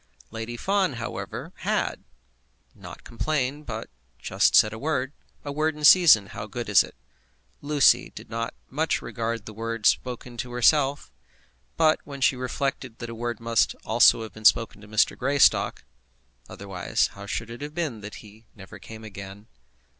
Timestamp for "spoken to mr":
14.43-15.15